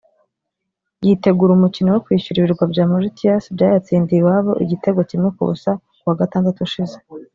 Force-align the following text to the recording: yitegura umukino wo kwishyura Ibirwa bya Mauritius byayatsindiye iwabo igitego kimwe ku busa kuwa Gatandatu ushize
yitegura 1.05 1.51
umukino 1.53 1.89
wo 1.91 2.01
kwishyura 2.05 2.37
Ibirwa 2.39 2.63
bya 2.71 2.83
Mauritius 2.91 3.43
byayatsindiye 3.55 4.19
iwabo 4.21 4.51
igitego 4.63 4.99
kimwe 5.09 5.29
ku 5.35 5.41
busa 5.49 5.71
kuwa 5.99 6.19
Gatandatu 6.21 6.59
ushize 6.67 6.97